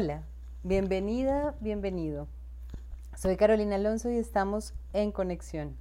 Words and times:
Hola, 0.00 0.22
bienvenida, 0.62 1.56
bienvenido. 1.58 2.28
Soy 3.16 3.36
Carolina 3.36 3.74
Alonso 3.74 4.08
y 4.08 4.16
estamos 4.16 4.72
en 4.92 5.10
Conexión, 5.10 5.76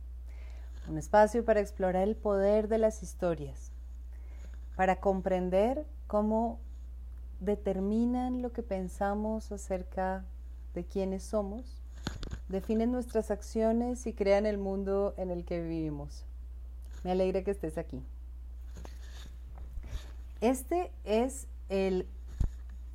un 0.90 0.98
espacio 0.98 1.46
para 1.46 1.60
explorar 1.60 2.02
el 2.02 2.16
poder 2.16 2.68
de 2.68 2.80
las 2.80 3.04
historias, 3.04 3.72
para 4.76 4.96
comprender 4.96 5.86
cómo 6.08 6.58
determinan 7.42 8.42
lo 8.42 8.52
que 8.52 8.64
pensamos 8.64 9.52
acerca 9.52 10.26
de 10.74 10.84
quiénes 10.84 11.22
somos, 11.22 11.84
definen 12.50 12.92
nuestras 12.92 13.30
acciones 13.30 14.08
y 14.08 14.14
crean 14.14 14.48
el 14.48 14.58
mundo 14.58 15.14
en 15.18 15.30
el 15.30 15.46
que 15.46 15.62
vivimos. 15.62 16.26
Me 17.04 17.12
alegra 17.12 17.44
que 17.44 17.52
estés 17.52 17.78
aquí. 17.78 18.02
Este 20.42 20.90
es 21.06 21.46
el 21.70 22.08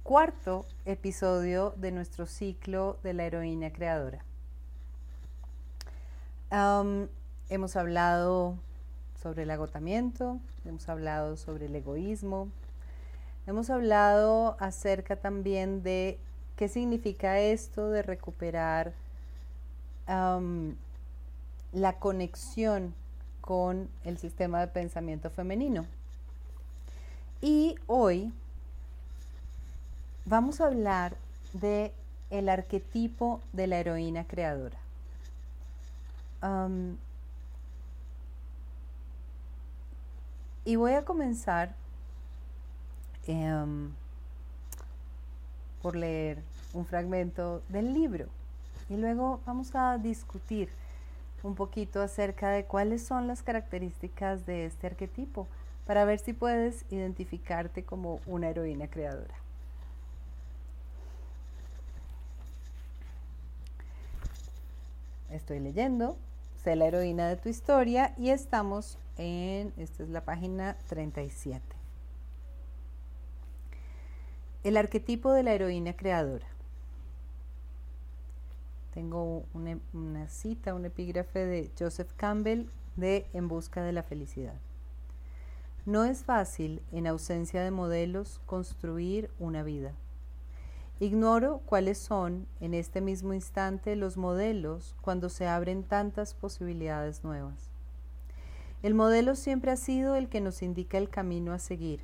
cuarto 0.02 0.66
episodio 0.84 1.74
de 1.76 1.92
nuestro 1.92 2.26
ciclo 2.26 2.98
de 3.04 3.14
la 3.14 3.24
heroína 3.24 3.70
creadora. 3.70 4.24
hemos 7.48 7.76
hablado 7.76 8.56
sobre 9.22 9.44
el 9.44 9.50
agotamiento, 9.50 10.40
hemos 10.64 10.88
hablado 10.88 11.36
sobre 11.36 11.66
el 11.66 11.76
egoísmo, 11.76 12.48
hemos 13.46 13.70
hablado 13.70 14.56
acerca 14.58 15.16
también 15.16 15.82
de 15.84 16.18
qué 16.56 16.68
significa 16.68 17.38
esto 17.38 17.88
de 17.90 18.02
recuperar 18.02 18.94
la 20.06 21.98
conexión 22.00 22.92
con 23.40 23.88
el 24.04 24.18
sistema 24.18 24.60
de 24.60 24.66
pensamiento 24.66 25.30
femenino. 25.30 25.86
Y 27.40 27.76
hoy 27.86 28.32
vamos 30.24 30.60
a 30.60 30.66
hablar 30.66 31.16
de 31.52 31.92
el 32.30 32.48
arquetipo 32.48 33.40
de 33.52 33.66
la 33.66 33.78
heroína 33.78 34.24
creadora. 34.24 34.78
y 40.64 40.76
voy 40.76 40.92
a 40.92 41.04
comenzar 41.04 41.74
em, 43.26 43.90
por 45.82 45.94
leer 45.94 46.42
un 46.72 46.84
fragmento 46.84 47.62
del 47.68 47.92
libro 47.92 48.26
y 48.88 48.96
luego 48.96 49.40
vamos 49.46 49.74
a 49.74 49.98
discutir 49.98 50.68
un 51.42 51.54
poquito 51.54 52.00
acerca 52.00 52.50
de 52.50 52.64
cuáles 52.64 53.04
son 53.04 53.26
las 53.26 53.42
características 53.42 54.46
de 54.46 54.66
este 54.66 54.86
arquetipo 54.86 55.46
para 55.86 56.04
ver 56.04 56.18
si 56.18 56.32
puedes 56.32 56.84
identificarte 56.90 57.84
como 57.84 58.20
una 58.26 58.48
heroína 58.48 58.88
creadora. 58.88 59.41
Estoy 65.32 65.60
leyendo, 65.60 66.18
sé 66.62 66.76
la 66.76 66.86
heroína 66.86 67.26
de 67.26 67.36
tu 67.36 67.48
historia 67.48 68.14
y 68.18 68.28
estamos 68.28 68.98
en, 69.16 69.72
esta 69.78 70.02
es 70.02 70.10
la 70.10 70.26
página 70.26 70.76
37. 70.88 71.62
El 74.62 74.76
arquetipo 74.76 75.32
de 75.32 75.42
la 75.42 75.54
heroína 75.54 75.94
creadora. 75.96 76.46
Tengo 78.92 79.44
una, 79.54 79.78
una, 79.94 80.28
cita, 80.28 80.74
un 80.74 80.84
epígrafe 80.84 81.46
de 81.46 81.70
Joseph 81.78 82.12
Campbell 82.16 82.66
de 82.96 83.26
En 83.32 83.48
Busca 83.48 83.82
de 83.82 83.92
la 83.92 84.02
Felicidad. 84.02 84.60
No 85.86 86.04
es 86.04 86.24
fácil, 86.24 86.82
en 86.92 87.06
ausencia 87.06 87.62
de 87.62 87.70
modelos, 87.70 88.42
construir 88.44 89.30
una 89.38 89.62
vida. 89.62 89.94
Ignoro 91.02 91.62
cuáles 91.66 91.98
son 91.98 92.46
en 92.60 92.74
este 92.74 93.00
mismo 93.00 93.34
instante 93.34 93.96
los 93.96 94.16
modelos 94.16 94.94
cuando 95.00 95.30
se 95.30 95.48
abren 95.48 95.82
tantas 95.82 96.32
posibilidades 96.32 97.24
nuevas. 97.24 97.70
El 98.84 98.94
modelo 98.94 99.34
siempre 99.34 99.72
ha 99.72 99.76
sido 99.76 100.14
el 100.14 100.28
que 100.28 100.40
nos 100.40 100.62
indica 100.62 100.98
el 100.98 101.08
camino 101.08 101.52
a 101.52 101.58
seguir 101.58 101.98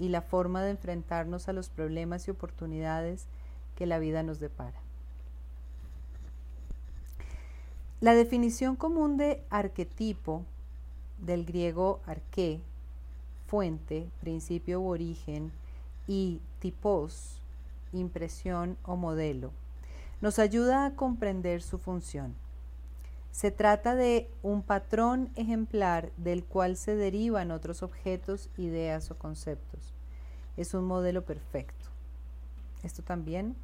y 0.00 0.08
la 0.08 0.22
forma 0.22 0.60
de 0.64 0.72
enfrentarnos 0.72 1.48
a 1.48 1.52
los 1.52 1.68
problemas 1.68 2.26
y 2.26 2.32
oportunidades 2.32 3.26
que 3.76 3.86
la 3.86 4.00
vida 4.00 4.24
nos 4.24 4.40
depara. 4.40 4.80
La 8.00 8.16
definición 8.16 8.74
común 8.74 9.18
de 9.18 9.44
arquetipo 9.50 10.42
del 11.18 11.44
griego 11.44 12.00
arqué, 12.06 12.60
fuente, 13.46 14.08
principio 14.20 14.80
u 14.80 14.88
origen, 14.88 15.52
y 16.08 16.40
tipos, 16.58 17.41
impresión 17.92 18.76
o 18.82 18.96
modelo. 18.96 19.52
Nos 20.20 20.38
ayuda 20.38 20.86
a 20.86 20.94
comprender 20.94 21.62
su 21.62 21.78
función. 21.78 22.34
Se 23.32 23.50
trata 23.50 23.94
de 23.94 24.30
un 24.42 24.62
patrón 24.62 25.30
ejemplar 25.36 26.12
del 26.18 26.44
cual 26.44 26.76
se 26.76 26.94
derivan 26.94 27.50
otros 27.50 27.82
objetos, 27.82 28.50
ideas 28.58 29.10
o 29.10 29.18
conceptos. 29.18 29.94
Es 30.56 30.74
un 30.74 30.84
modelo 30.84 31.24
perfecto. 31.24 31.86
Esto 32.82 33.02
también, 33.02 33.56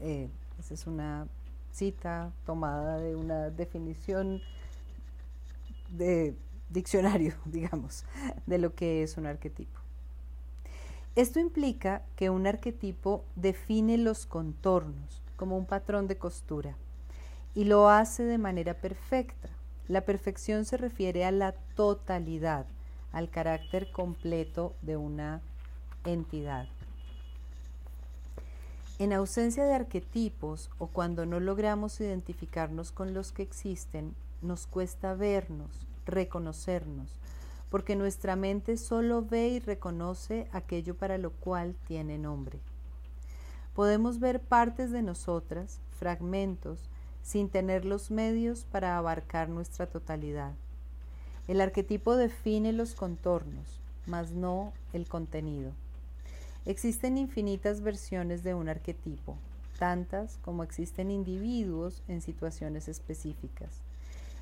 eh, 0.00 0.28
es 0.70 0.86
una 0.86 1.28
cita 1.72 2.32
tomada 2.44 2.98
de 2.98 3.16
una 3.16 3.50
definición 3.50 4.40
de 5.90 6.34
diccionario, 6.70 7.34
digamos, 7.44 8.04
de 8.46 8.58
lo 8.58 8.74
que 8.74 9.02
es 9.02 9.16
un 9.16 9.26
arquetipo. 9.26 9.85
Esto 11.16 11.40
implica 11.40 12.02
que 12.14 12.28
un 12.28 12.46
arquetipo 12.46 13.24
define 13.36 13.96
los 13.96 14.26
contornos 14.26 15.22
como 15.36 15.56
un 15.56 15.64
patrón 15.64 16.08
de 16.08 16.18
costura 16.18 16.76
y 17.54 17.64
lo 17.64 17.88
hace 17.88 18.22
de 18.24 18.36
manera 18.36 18.74
perfecta. 18.74 19.48
La 19.88 20.02
perfección 20.02 20.66
se 20.66 20.76
refiere 20.76 21.24
a 21.24 21.30
la 21.30 21.52
totalidad, 21.74 22.66
al 23.12 23.30
carácter 23.30 23.90
completo 23.90 24.74
de 24.82 24.98
una 24.98 25.40
entidad. 26.04 26.68
En 28.98 29.14
ausencia 29.14 29.64
de 29.64 29.72
arquetipos 29.72 30.68
o 30.76 30.88
cuando 30.88 31.24
no 31.24 31.40
logramos 31.40 31.98
identificarnos 31.98 32.92
con 32.92 33.14
los 33.14 33.32
que 33.32 33.42
existen, 33.42 34.14
nos 34.42 34.66
cuesta 34.66 35.14
vernos, 35.14 35.86
reconocernos, 36.04 37.18
porque 37.76 37.94
nuestra 37.94 38.36
mente 38.36 38.78
solo 38.78 39.20
ve 39.20 39.48
y 39.48 39.58
reconoce 39.58 40.48
aquello 40.50 40.96
para 40.96 41.18
lo 41.18 41.30
cual 41.30 41.76
tiene 41.86 42.16
nombre. 42.16 42.58
Podemos 43.74 44.18
ver 44.18 44.40
partes 44.40 44.90
de 44.92 45.02
nosotras, 45.02 45.78
fragmentos, 45.90 46.88
sin 47.22 47.50
tener 47.50 47.84
los 47.84 48.10
medios 48.10 48.64
para 48.64 48.96
abarcar 48.96 49.50
nuestra 49.50 49.86
totalidad. 49.86 50.54
El 51.48 51.60
arquetipo 51.60 52.16
define 52.16 52.72
los 52.72 52.94
contornos, 52.94 53.78
mas 54.06 54.30
no 54.32 54.72
el 54.94 55.06
contenido. 55.06 55.72
Existen 56.64 57.18
infinitas 57.18 57.82
versiones 57.82 58.42
de 58.42 58.54
un 58.54 58.70
arquetipo, 58.70 59.36
tantas 59.78 60.38
como 60.38 60.62
existen 60.62 61.10
individuos 61.10 62.02
en 62.08 62.22
situaciones 62.22 62.88
específicas. 62.88 63.85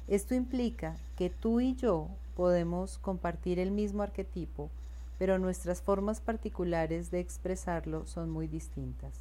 Esto 0.06 0.34
implica 0.34 0.96
que 1.16 1.30
tú 1.30 1.60
y 1.60 1.74
yo 1.74 2.08
podemos 2.36 2.98
compartir 2.98 3.58
el 3.58 3.70
mismo 3.70 4.02
arquetipo, 4.02 4.70
pero 5.18 5.38
nuestras 5.38 5.80
formas 5.80 6.20
particulares 6.20 7.10
de 7.10 7.20
expresarlo 7.20 8.06
son 8.06 8.30
muy 8.30 8.46
distintas. 8.46 9.12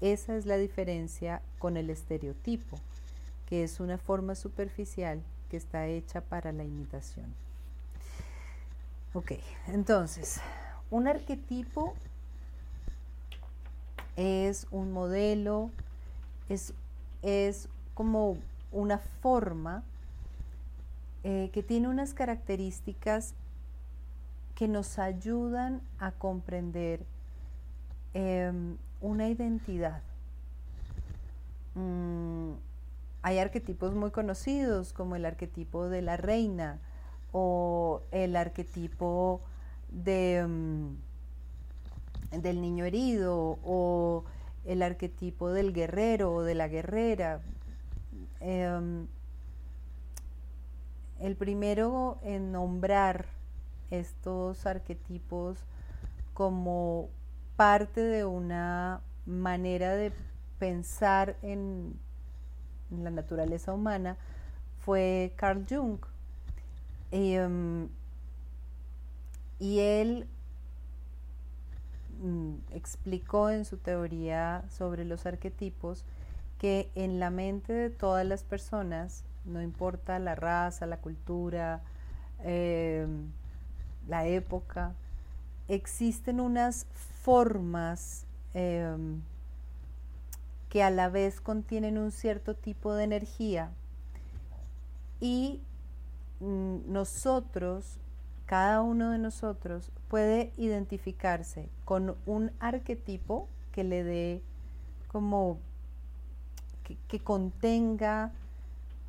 Esa 0.00 0.36
es 0.36 0.46
la 0.46 0.58
diferencia 0.58 1.42
con 1.58 1.76
el 1.76 1.90
estereotipo, 1.90 2.78
que 3.48 3.64
es 3.64 3.80
una 3.80 3.98
forma 3.98 4.34
superficial 4.34 5.22
que 5.50 5.56
está 5.56 5.86
hecha 5.86 6.20
para 6.20 6.52
la 6.52 6.64
imitación. 6.64 7.34
Ok, 9.14 9.32
entonces, 9.68 10.40
un 10.90 11.08
arquetipo 11.08 11.94
es 14.16 14.66
un 14.70 14.92
modelo, 14.92 15.70
es, 16.48 16.74
es 17.22 17.68
como 17.94 18.36
una 18.72 18.98
forma 18.98 19.82
eh, 21.28 21.50
que 21.52 21.64
tiene 21.64 21.88
unas 21.88 22.14
características 22.14 23.34
que 24.54 24.68
nos 24.68 25.00
ayudan 25.00 25.82
a 25.98 26.12
comprender 26.12 27.04
em, 28.14 28.76
una 29.00 29.28
identidad. 29.28 30.02
Mm, 31.74 32.52
hay 33.22 33.38
arquetipos 33.40 33.92
muy 33.92 34.12
conocidos 34.12 34.92
como 34.92 35.16
el 35.16 35.24
arquetipo 35.24 35.88
de 35.88 36.00
la 36.00 36.16
reina 36.16 36.78
o 37.32 38.02
el 38.12 38.36
arquetipo 38.36 39.40
de, 39.90 40.46
mm, 40.46 42.40
del 42.40 42.60
niño 42.60 42.84
herido 42.84 43.58
o 43.64 44.22
el 44.64 44.80
arquetipo 44.80 45.50
del 45.50 45.72
guerrero 45.72 46.32
o 46.32 46.42
de 46.42 46.54
la 46.54 46.68
guerrera. 46.68 47.40
Em, 48.38 49.08
el 51.20 51.36
primero 51.36 52.18
en 52.22 52.52
nombrar 52.52 53.26
estos 53.90 54.66
arquetipos 54.66 55.58
como 56.34 57.08
parte 57.56 58.00
de 58.00 58.24
una 58.24 59.00
manera 59.24 59.94
de 59.94 60.12
pensar 60.58 61.36
en, 61.42 61.98
la 62.90 63.10
naturaleza 63.10 63.72
humana 63.72 64.16
fue 64.78 65.32
Carl 65.36 65.64
Jung. 65.68 65.98
Em, 67.10 67.88
y 69.58 69.80
él 69.80 70.26
mm, 72.22 72.54
explicó 72.72 73.50
en 73.50 73.64
su 73.64 73.78
teoría 73.78 74.64
sobre 74.68 75.04
los 75.04 75.26
arquetipos 75.26 76.04
que 76.58 76.90
en 76.94 77.18
la 77.20 77.30
mente 77.30 77.72
de 77.72 77.90
todas 77.90 78.26
las 78.26 78.44
personas, 78.44 79.24
no 79.46 79.62
importa 79.62 80.18
la 80.18 80.34
raza, 80.34 80.86
la 80.86 80.98
cultura, 80.98 81.80
em, 82.42 83.30
la 84.08 84.26
época, 84.26 84.92
existen 85.68 86.40
unas 86.40 86.86
formas 87.22 88.24
em, 88.54 89.20
que 90.68 90.82
a 90.82 90.90
la 90.90 91.08
vez 91.08 91.40
contienen 91.40 91.98
un 91.98 92.12
cierto 92.12 92.54
tipo 92.54 92.94
de 92.94 93.04
energía. 93.04 93.70
Y 95.20 95.60
mm, 96.40 96.92
nosotros, 96.92 97.98
cada 98.46 98.82
uno 98.82 99.10
de 99.10 99.18
nosotros 99.18 99.90
puede 100.08 100.52
identificarse 100.56 101.68
con 101.84 102.16
un 102.26 102.52
arquetipo 102.60 103.48
que 103.72 103.84
le 103.84 104.04
dé 104.04 104.42
como 105.08 105.58
que, 107.08 107.20
contenga 107.20 108.32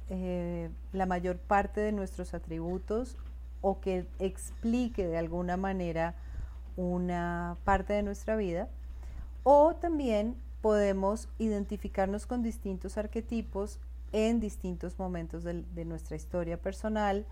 eh, 0.09 0.69
la 0.94 1.06
mayor 1.06 1.38
parte 1.38 1.81
de 1.81 1.92
nuestros 1.92 2.33
atributos 2.33 3.18
o 3.62 3.80
que 3.81 4.07
explique 4.19 5.06
de 5.06 5.18
alguna 5.18 5.57
manera 5.57 6.15
una 6.75 7.57
parte 7.65 7.94
de 7.94 8.04
nuestra 8.04 8.36
vida. 8.36 8.69
O 9.44 9.75
también 9.75 10.36
podemos 10.62 11.30
identificarnos 11.39 12.25
con 12.25 12.44
distintos 12.44 12.98
arquetipos 12.98 13.80
en 14.12 14.39
distintos 14.39 14.98
momentos 14.98 15.44
de, 15.44 15.63
de, 15.63 15.86
nuestra 15.86 16.15
historia 16.15 16.57
personal 16.57 17.25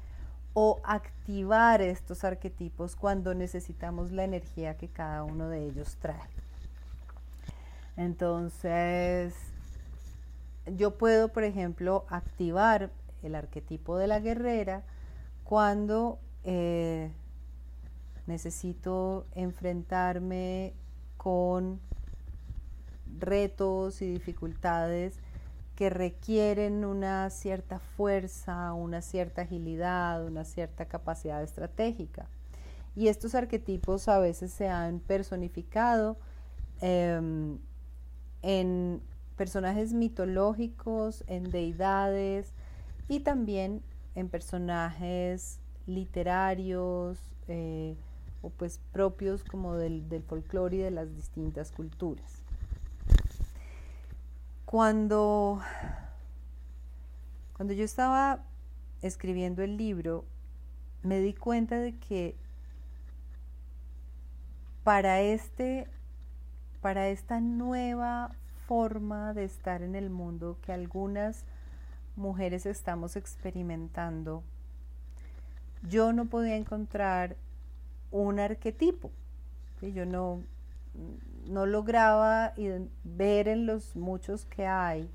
o 0.54 0.82
activar 0.84 1.82
estos 1.82 2.24
arquetipos 2.24 2.96
cuando 2.96 3.34
necesitamos 3.34 4.12
la 4.12 4.24
energía 4.24 4.78
que 4.78 4.88
cada 4.88 5.24
uno 5.24 5.50
de 5.50 5.66
ellos 5.66 5.98
trae. 6.00 6.20
Entonces, 7.98 9.34
yo 10.68 10.98
puedo, 10.98 11.30
por 11.30 11.44
ejemplo, 11.44 12.06
activar 12.10 12.92
el 13.24 13.36
arquetipo 13.36 13.98
de 13.98 14.08
la 14.08 14.20
guerrera 14.20 14.84
cuando 15.44 16.20
eh, 16.44 17.12
necesito 18.28 19.26
enfrentarme 19.34 20.74
con 21.18 21.80
retos 23.20 24.02
y 24.02 24.12
dificultades 24.12 25.20
que 25.76 25.90
requieren 25.90 26.86
una 26.86 27.30
cierta 27.30 27.80
fuerza, 27.80 28.74
una 28.74 29.02
cierta 29.02 29.42
agilidad, 29.42 30.26
una 30.26 30.46
cierta 30.46 30.86
capacidad 30.86 31.44
estratégica. 31.44 32.28
Y 32.96 33.10
estos 33.10 33.36
arquetipos 33.36 34.08
a 34.08 34.20
veces 34.20 34.52
se 34.54 34.70
han 34.70 35.00
personificado 35.00 36.18
em, 36.80 37.58
en 38.42 39.02
personajes 39.36 39.94
mitológicos, 39.94 41.24
en 41.28 41.52
deidades 41.52 42.54
y 43.08 43.20
también 43.20 43.82
en 44.16 44.30
personajes 44.30 45.60
literarios 45.88 47.20
eh, 47.48 47.96
o 48.42 48.50
pues 48.50 48.80
propios 48.92 49.44
como 49.44 49.76
del, 49.76 50.10
del 50.10 50.24
folclore 50.24 50.78
y 50.78 50.80
de 50.80 50.92
las 50.92 51.16
distintas 51.16 51.72
culturas. 51.72 52.42
Cuando, 54.66 55.62
cuando 57.56 57.74
yo 57.74 57.84
estaba 57.84 58.44
escribiendo 59.02 59.62
el 59.62 59.78
libro, 59.78 60.26
me 61.04 61.20
di 61.20 61.34
cuenta 61.34 61.78
de 61.78 61.96
que 61.98 62.36
para, 64.84 65.22
este, 65.22 65.88
para 66.82 67.10
esta 67.10 67.40
nueva 67.42 68.32
forma 68.68 69.34
de 69.34 69.44
estar 69.46 69.82
en 69.82 69.96
el 69.96 70.10
mundo 70.10 70.58
que 70.62 70.74
algunas 70.74 71.46
mujeres 72.16 72.66
estamos 72.66 73.16
experimentando, 73.16 74.44
yo 75.90 76.14
no 76.14 76.26
podía 76.26 76.56
encontrar 76.56 77.36
un 78.12 78.40
arquetipo. 78.40 79.12
Yo 79.82 80.06
no, 80.06 80.42
no 81.48 81.66
lograba 81.66 82.54
ver 83.04 83.48
en 83.48 83.66
los 83.66 83.96
muchos 83.96 84.46
que 84.46 84.66
hay 84.66 85.10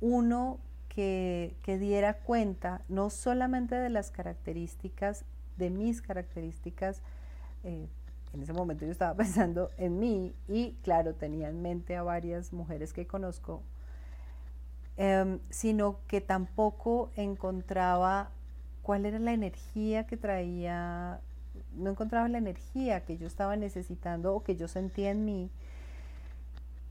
uno 0.00 0.58
que, 0.88 1.54
diera 1.66 2.18
cuenta 2.18 2.82
no 2.88 3.10
solamente 3.10 3.74
de 3.74 3.90
las 3.90 4.10
características, 4.10 5.24
de 5.56 5.70
mis 5.70 6.00
características, 6.00 7.02
eh, 7.64 7.88
en 8.34 8.42
ese 8.42 8.52
momento 8.52 8.84
yo 8.84 8.90
estaba 8.90 9.14
pensando 9.16 9.70
en 9.78 9.98
mí 9.98 10.34
y 10.48 10.72
claro, 10.82 11.14
tenía 11.14 11.48
en 11.48 11.62
mente 11.62 11.96
a 11.96 12.02
varias 12.02 12.52
mujeres 12.52 12.92
que 12.92 13.06
conozco, 13.06 13.62
em, 14.96 15.38
sino 15.50 15.98
que 16.06 16.20
tampoco 16.20 17.10
encontraba 17.16 18.30
cuál 18.82 19.06
era 19.06 19.18
la 19.18 19.32
energía 19.32 20.06
que 20.06 20.16
traía, 20.16 21.20
no 21.76 21.90
encontraba 21.90 22.28
la 22.28 22.38
energía 22.38 23.04
que 23.04 23.16
yo 23.16 23.26
estaba 23.26 23.56
necesitando 23.56 24.34
o 24.34 24.42
que 24.42 24.56
yo 24.56 24.68
sentía 24.68 25.10
en 25.10 25.24
mí. 25.24 25.50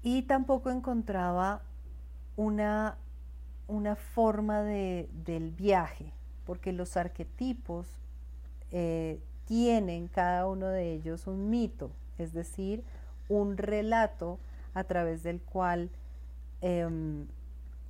Y 0.01 0.23
tampoco 0.23 0.69
encontraba 0.69 1.61
una, 2.35 2.97
una 3.67 3.95
forma 3.95 4.63
de, 4.63 5.07
del 5.13 5.51
viaje, 5.51 6.11
porque 6.45 6.73
los 6.73 6.97
arquetipos 6.97 7.87
eh, 8.71 9.21
tienen 9.45 10.07
cada 10.07 10.47
uno 10.47 10.67
de 10.67 10.93
ellos 10.93 11.27
un 11.27 11.49
mito, 11.49 11.91
es 12.17 12.33
decir, 12.33 12.83
un 13.29 13.57
relato 13.57 14.39
a 14.73 14.83
través 14.83 15.23
del 15.23 15.41
cual 15.41 15.89
em, 16.61 17.27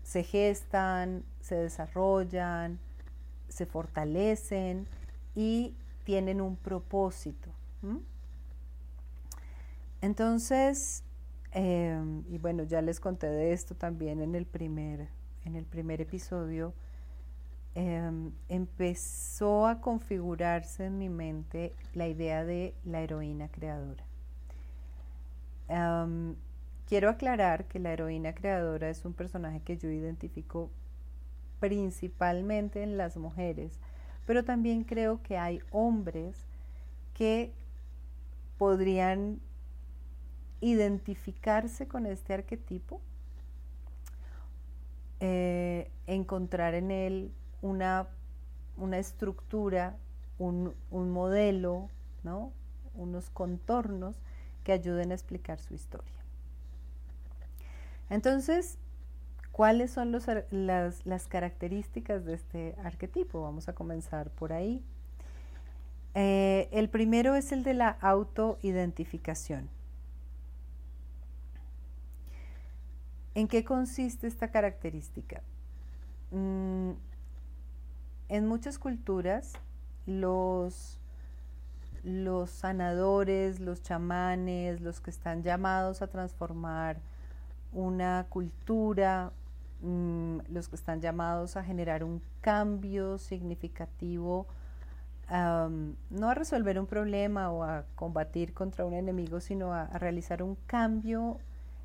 se 0.04 0.24
gestan, 0.24 1.24
se 1.42 1.56
desarrollan, 1.56 2.80
se 3.48 3.66
fortalecen 3.66 4.88
y 5.36 5.74
tienen 6.04 6.42
un 6.42 6.56
propósito. 6.56 7.50
Entonces, 10.02 11.04
em, 11.52 12.24
y 12.30 12.38
bueno, 12.38 12.64
ya 12.64 12.82
les 12.82 13.00
conté 13.00 13.28
de 13.28 13.54
esto 13.54 13.76
también 13.76 14.22
en 14.22 14.36
el 14.36 14.46
primer, 14.46 15.08
en 15.46 15.56
el 15.56 15.66
primer 15.66 16.02
episodio, 16.02 16.74
Em, 17.76 18.32
empezó 18.50 19.66
a 19.66 19.82
configurarse 19.82 20.86
en 20.86 21.00
mi 21.00 21.10
mente 21.10 21.74
la 21.96 22.08
idea 22.08 22.46
de 22.46 22.76
la 22.86 23.02
heroína 23.02 23.48
creadora. 23.48 24.04
Em, 25.68 26.36
quiero 26.88 27.10
aclarar 27.10 27.66
que 27.66 27.80
la 27.80 27.92
heroína 27.94 28.34
creadora 28.36 28.90
es 28.90 29.06
un 29.06 29.14
personaje 29.14 29.60
que 29.62 29.78
yo 29.78 29.90
identifico 29.90 30.70
principalmente 31.60 32.84
en 32.84 32.96
las 32.96 33.18
mujeres, 33.18 33.80
pero 34.28 34.44
también 34.44 34.84
creo 34.84 35.24
que 35.24 35.38
hay 35.38 35.60
hombres 35.72 36.46
que 37.16 37.54
podrían 38.60 39.40
identificarse 40.62 41.88
con 41.88 42.06
este 42.06 42.34
arquetipo, 42.36 43.02
eh, 45.20 45.90
encontrar 46.06 46.76
en 46.76 46.92
él 46.92 47.32
una, 47.64 48.08
una 48.78 49.00
estructura, 49.00 49.96
un, 50.38 50.76
modelo, 50.92 51.90
¿no? 52.24 52.52
unos 52.94 53.30
contornos 53.30 54.18
que 54.64 54.74
ayuden 54.74 55.12
a 55.12 55.16
explicar 55.16 55.60
su 55.60 55.74
historia. 55.74 56.12
Entonces, 58.10 58.78
¿cuáles 59.52 59.92
son 59.92 60.12
las, 60.12 60.28
las, 61.06 61.28
características 61.28 62.26
de 62.26 62.34
este 62.36 62.76
arquetipo? 62.84 63.42
Vamos 63.42 63.70
a 63.70 63.74
comenzar 63.74 64.30
por 64.30 64.54
ahí. 64.54 64.84
Eh, 66.16 66.68
el 66.72 66.90
primero 66.90 67.34
es 67.36 67.52
el 67.54 67.64
de 67.64 67.74
la 67.74 67.90
autoidentificación. 68.02 69.70
¿En 73.36 73.48
qué 73.48 73.64
consiste 73.64 74.28
esta 74.28 74.50
característica? 74.50 75.42
Mm, 76.30 76.92
en 78.30 78.48
muchas 78.48 78.80
culturas 78.80 79.54
los, 80.06 81.00
los 82.04 82.50
sanadores, 82.50 83.60
los 83.60 83.82
chamanes, 83.82 84.82
los 84.82 85.00
que 85.00 85.10
están 85.10 85.44
llamados 85.44 86.02
a 86.02 86.08
transformar 86.08 86.98
una 87.74 88.26
cultura, 88.30 89.32
mm, 89.82 90.40
los 90.50 90.70
que 90.70 90.76
están 90.76 91.02
llamados 91.02 91.58
a 91.58 91.64
generar 91.64 92.04
un 92.04 92.22
cambio 92.42 93.18
significativo, 93.18 94.48
no 95.30 96.30
a 96.30 96.36
resolver 96.36 96.78
un 96.80 96.86
problema 96.86 97.50
o 97.50 97.64
a 97.64 97.86
combatir 97.96 98.54
contra 98.54 98.86
un 98.86 98.94
enemigo, 98.94 99.40
sino 99.40 99.74
a, 99.74 99.86
realizar 99.88 100.44
un 100.44 100.56
cambio 100.68 101.40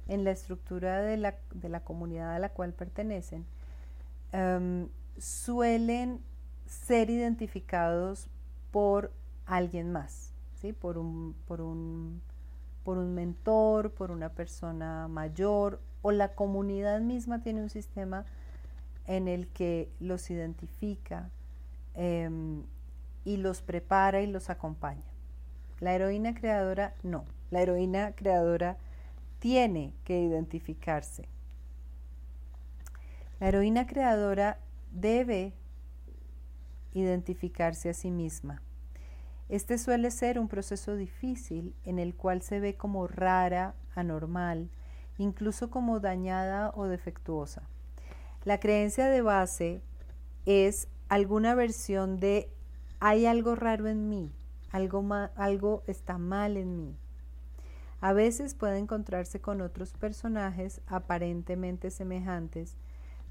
en 0.07 0.25
la 0.25 0.33
estructura 0.33 1.01
de 1.01 1.17
la, 1.17 1.81
comunidad 1.81 2.35
a 2.35 2.39
la 2.39 2.51
cual 2.51 2.73
pertenecen, 2.73 3.47
suelen 5.19 6.21
ser 6.67 7.11
identificados 7.11 8.29
por 8.71 9.13
alguien 9.47 9.93
más, 9.93 10.33
¿sí? 10.61 10.73
por, 10.73 10.99
un, 10.99 11.35
por, 11.47 11.61
un, 11.61 12.21
por 12.85 12.99
un 12.99 13.15
mentor, 13.15 13.93
por 13.93 14.11
una 14.11 14.29
persona 14.29 15.09
mayor 15.09 15.81
o 16.03 16.13
la 16.13 16.35
comunidad 16.35 17.01
misma 17.01 17.41
tiene 17.41 17.63
un 17.63 17.71
sistema 17.71 18.25
en 19.07 19.27
el 19.27 19.49
que 19.49 19.91
los 20.01 20.31
identifica 20.31 21.31
em, 21.95 22.63
y 23.25 23.39
los 23.39 23.63
prepara 23.63 24.21
y 24.21 24.27
los 24.27 24.51
acompaña. 24.51 25.03
La 25.81 25.95
heroína 25.95 26.35
creadora 26.35 26.95
no. 27.03 27.25
La 27.51 27.63
heroína 27.63 28.13
creadora 28.13 28.77
tiene 29.39 29.93
que 30.05 30.21
identificarse. 30.21 31.27
La 33.41 33.49
heroína 33.49 33.87
creadora 33.87 34.59
debe 34.93 35.53
identificarse 36.93 37.91
a 37.91 37.95
sí 37.95 38.11
misma. 38.11 38.63
Este 39.49 39.79
suele 39.79 40.11
ser 40.11 40.39
un 40.39 40.49
proceso 40.49 40.95
difícil 40.95 41.75
en 41.85 41.99
el 41.99 42.15
cual 42.15 42.43
se 42.43 42.61
ve 42.61 42.77
como 42.77 43.07
rara, 43.07 43.75
anormal, 43.95 44.69
incluso 45.17 45.71
como 45.71 46.01
dañada 46.01 46.73
o 46.75 46.85
defectuosa. 46.85 47.63
La 48.45 48.61
creencia 48.61 49.09
de 49.09 49.23
base 49.23 49.83
es 50.45 50.89
alguna 51.09 51.55
versión 51.55 52.21
de 52.21 52.51
hay 53.01 53.27
algo 53.27 53.55
raro 53.55 53.87
en 53.87 54.09
mí, 54.09 54.33
algo, 54.71 55.05
algo 55.37 55.83
está 55.87 56.19
mal 56.19 56.57
en 56.57 56.77
mí. 56.77 56.97
A 58.01 58.13
veces 58.13 58.55
puede 58.55 58.79
encontrarse 58.79 59.41
con 59.41 59.61
otros 59.61 59.93
personajes 59.93 60.81
aparentemente 60.87 61.91
semejantes, 61.91 62.77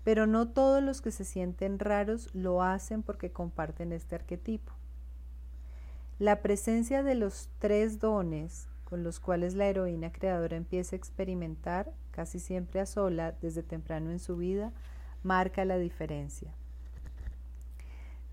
pero 0.08 0.26
no 0.26 0.48
todos 0.48 0.82
los 0.82 1.02
que 1.02 1.12
se 1.12 1.26
sienten 1.26 1.80
raros 1.80 2.34
lo 2.34 2.64
hacen 2.64 3.04
porque 3.04 3.34
comparten 3.34 3.92
este 3.92 4.16
arquetipo. 4.16 4.72
La 6.18 6.42
presencia 6.42 7.04
de 7.04 7.14
los 7.14 7.50
tres 7.60 8.00
dones 8.00 8.70
con 8.86 9.04
los 9.04 9.20
cuales 9.20 9.54
la 9.54 9.66
heroína 9.66 10.14
creadora 10.14 10.56
empieza 10.56 10.96
a 10.96 10.98
experimentar, 10.98 11.92
casi 12.12 12.40
siempre 12.40 12.80
a 12.80 12.86
sola, 12.86 13.34
desde 13.42 13.64
temprano 13.64 14.10
en 14.12 14.20
su 14.20 14.38
vida, 14.38 14.72
marca 15.24 15.66
la 15.66 15.78
diferencia. 15.78 16.54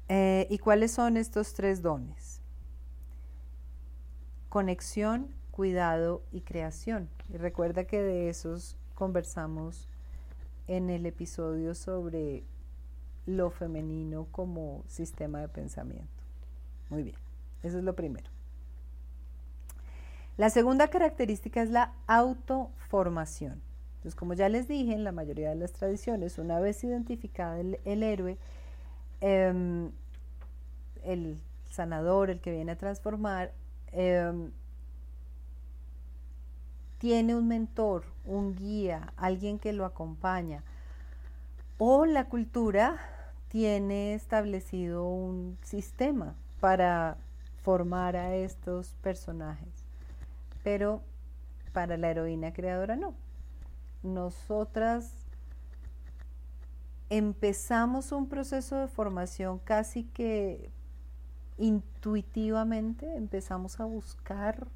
Eh, 0.09 0.47
¿Y 0.51 0.59
cuáles 0.59 0.93
son 0.93 1.17
estos 1.17 1.55
tres 1.55 1.83
dones? 1.83 2.41
Conexión, 4.49 5.27
cuidado 5.51 6.23
y 6.31 6.43
creación. 6.43 7.09
Y 7.29 7.37
recuerda 7.37 7.83
que 7.83 8.01
de 8.01 8.29
esos 8.29 8.77
conversamos 8.95 9.89
en 10.67 10.91
el 10.91 11.07
episodio 11.07 11.75
sobre 11.75 12.45
lo 13.27 13.51
femenino 13.51 14.27
como 14.31 14.85
sistema 14.89 15.41
de 15.41 15.49
pensamiento. 15.49 16.09
Muy 16.91 17.03
bien, 17.03 17.17
eso 17.63 17.79
es 17.79 17.85
lo 17.85 17.95
primero. 17.95 18.29
La 20.37 20.51
segunda 20.51 20.89
característica 20.89 21.63
es 21.63 21.71
la 21.71 21.93
autoformación. 22.07 23.63
Entonces, 23.97 24.17
como 24.17 24.35
ya 24.35 24.49
les 24.49 24.69
dije, 24.69 24.93
en 24.93 25.05
la 25.05 25.13
mayoría 25.13 25.51
de 25.51 25.55
las 25.55 25.73
tradiciones, 25.73 26.39
una 26.39 26.61
vez 26.61 26.83
identificado 26.85 27.57
el, 27.57 28.03
héroe, 28.03 28.37
em, 29.21 29.93
el 31.05 31.39
sanador, 31.71 32.31
el 32.31 32.41
que 32.41 32.51
viene 32.51 32.73
a 32.73 32.77
transformar, 32.77 33.53
em, 33.93 34.51
tiene 37.05 37.37
un 37.37 37.47
mentor, 37.47 38.07
un 38.25 38.57
guía, 38.57 39.13
alguien 39.19 39.59
que 39.59 39.75
lo 39.75 39.85
acompaña. 39.85 40.65
O 41.77 42.07
la 42.07 42.31
cultura 42.31 42.99
tiene 43.49 44.15
establecido 44.15 45.07
un 45.07 45.59
sistema 45.63 46.35
para 46.61 47.19
formar 47.63 48.17
a 48.17 48.35
estos 48.35 48.95
personajes. 49.03 49.69
Pero 50.63 51.03
para 51.75 51.99
la 51.99 52.11
heroína 52.11 52.55
creadora 52.55 52.97
no. 52.97 53.13
Nosotras 54.03 55.13
empezamos 57.11 58.13
un 58.13 58.31
proceso 58.31 58.77
de 58.79 58.89
formación 58.89 59.59
casi 59.59 60.05
que 60.05 60.71
intuitivamente, 61.59 63.15
empezamos 63.15 63.79
a 63.79 63.85
buscar 63.85 64.69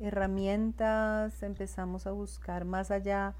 herramientas, 0.00 1.42
empezamos 1.42 2.06
a 2.06 2.12
buscar 2.12 2.64
más 2.64 2.90
allá 2.90 3.34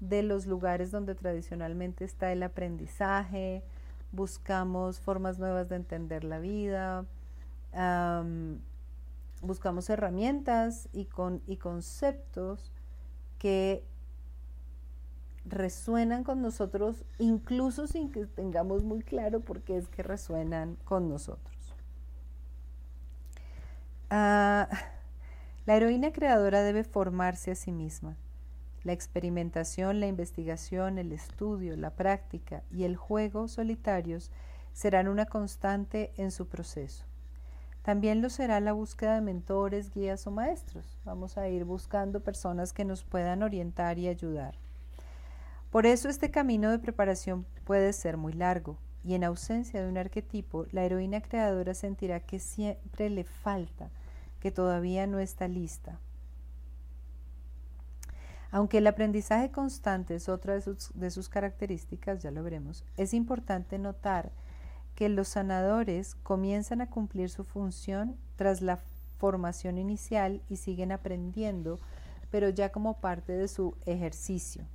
de 0.00 0.22
los 0.22 0.46
lugares 0.46 0.90
donde 0.90 1.14
tradicionalmente 1.14 2.04
está 2.04 2.32
el 2.32 2.42
aprendizaje, 2.42 3.62
buscamos 4.12 5.00
formas 5.00 5.38
nuevas 5.38 5.68
de 5.68 5.76
entender 5.76 6.24
la 6.24 6.38
vida, 6.38 7.06
buscamos 9.40 9.88
herramientas 9.90 10.88
y, 10.92 11.06
con, 11.06 11.42
y 11.46 11.56
conceptos 11.56 12.72
que 13.38 13.84
resuenan 15.44 16.24
con 16.24 16.40
nosotros, 16.40 17.04
incluso 17.18 17.86
sin 17.86 18.10
que 18.10 18.26
tengamos 18.26 18.82
muy 18.82 19.02
claro 19.02 19.40
por 19.40 19.60
qué 19.62 19.76
es 19.76 19.88
que 19.88 20.02
resuenan 20.02 20.76
con 20.84 21.08
nosotros. 21.08 21.74
Ah, 24.10 24.68
la 25.66 25.76
heroína 25.76 26.12
creadora 26.12 26.62
debe 26.62 26.84
formarse 26.84 27.50
a 27.50 27.54
sí 27.54 27.72
misma. 27.72 28.16
La 28.82 28.92
experimentación, 28.92 29.98
la 29.98 30.06
investigación, 30.06 30.98
el 30.98 31.10
estudio, 31.12 31.74
la 31.76 31.90
práctica 31.90 32.62
y 32.70 32.84
el 32.84 32.96
juego 32.96 33.48
solitarios 33.48 34.30
serán 34.74 35.08
una 35.08 35.24
constante 35.24 36.12
en 36.18 36.30
su 36.32 36.48
proceso. 36.48 37.06
También 37.80 38.20
lo 38.20 38.28
será 38.28 38.60
la 38.60 38.72
búsqueda 38.72 39.14
de 39.14 39.22
mentores, 39.22 39.90
guías 39.90 40.26
o 40.26 40.30
maestros. 40.30 40.98
Vamos 41.04 41.38
a 41.38 41.48
ir 41.48 41.64
buscando 41.64 42.20
personas 42.20 42.74
que 42.74 42.84
nos 42.84 43.04
puedan 43.04 43.42
orientar 43.42 43.98
y 43.98 44.08
ayudar. 44.08 44.56
Por 45.70 45.86
eso 45.86 46.10
este 46.10 46.30
camino 46.30 46.70
de 46.70 46.78
preparación 46.78 47.46
puede 47.64 47.94
ser 47.94 48.18
muy 48.18 48.34
largo 48.34 48.76
y 49.02 49.14
en 49.14 49.24
ausencia 49.24 49.82
de 49.82 49.88
un 49.88 49.98
arquetipo, 49.98 50.66
la 50.72 50.84
heroína 50.84 51.20
creadora 51.22 51.74
sentirá 51.74 52.20
que 52.20 52.38
siempre 52.38 53.08
le 53.08 53.24
falta 53.24 53.90
que 54.44 54.50
todavía 54.50 55.06
no 55.06 55.20
está 55.20 55.48
lista. 55.48 55.98
Aunque 58.50 58.76
el 58.76 58.86
aprendizaje 58.86 59.50
constante 59.50 60.16
es 60.16 60.28
otra 60.28 60.52
de 60.52 61.10
sus, 61.10 61.28
características, 61.30 62.22
ya 62.22 62.30
lo 62.30 62.42
veremos, 62.42 62.84
es 62.98 63.14
importante 63.14 63.78
notar 63.78 64.32
que 64.96 65.08
los 65.08 65.28
sanadores 65.28 66.14
comienzan 66.16 66.82
a 66.82 66.90
cumplir 66.90 67.30
su 67.30 67.44
función 67.44 68.18
tras 68.36 68.60
la 68.60 68.80
formación 69.16 69.78
inicial 69.78 70.42
y 70.50 70.56
siguen 70.56 70.92
aprendiendo, 70.92 71.80
pero 72.30 72.50
ya 72.50 72.70
como 72.70 73.00
parte 73.00 73.32
de 73.32 73.48
su 73.48 73.74
ejercicio. 73.86 74.66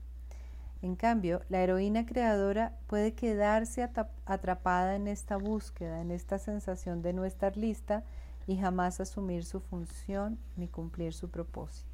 En 0.82 0.96
cambio, 0.96 1.44
la 1.50 1.62
heroína 1.62 2.08
creadora 2.08 2.74
puede 2.88 3.14
quedarse 3.14 3.88
atrapada 4.26 4.96
en 4.96 5.08
esta 5.08 5.38
búsqueda, 5.38 6.02
en 6.02 6.10
esta 6.10 6.40
sensación 6.40 7.04
de 7.04 7.14
no 7.14 7.24
estar 7.24 7.56
lista 7.56 8.04
y 8.50 8.58
jamás 8.58 9.00
asumir 9.00 9.46
su 9.46 9.60
función 9.60 10.40
ni 10.58 10.68
cumplir 10.68 11.14
su 11.14 11.30
propósito. 11.30 11.86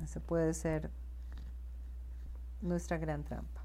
Esa 0.00 0.20
puede 0.20 0.54
ser 0.54 0.90
nuestra 2.60 2.98
gran 2.98 3.24
trampa. 3.24 3.60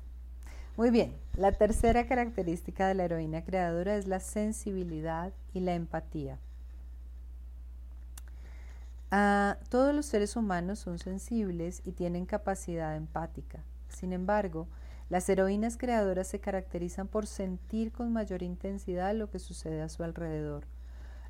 Muy 0.78 0.90
bien, 0.90 1.16
la 1.36 1.52
tercera 1.52 2.08
característica 2.08 2.88
de 2.88 2.96
la 2.96 3.06
heroína 3.06 3.44
creadora 3.44 3.98
es 3.98 4.08
la 4.08 4.20
sensibilidad 4.20 5.32
y 5.54 5.60
la 5.60 5.76
empatía. 5.76 6.40
Todos 9.70 9.94
los 9.94 10.08
seres 10.08 10.36
humanos 10.36 10.80
son 10.80 10.98
sensibles 10.98 11.84
y 11.86 11.92
tienen 11.92 12.26
capacidad 12.26 12.96
empática. 12.96 13.60
Sin 13.90 14.12
embargo, 14.12 14.68
las 15.12 15.30
heroínas 15.30 15.78
creadoras 15.78 16.30
se 16.30 16.40
caracterizan 16.40 17.08
por 17.08 17.28
sentir 17.28 17.92
con 17.92 18.12
mayor 18.12 18.42
intensidad 18.42 19.14
lo 19.14 19.30
que 19.30 19.38
sucede 19.38 19.84
a 19.84 19.90
su 19.90 20.02
alrededor 20.04 20.66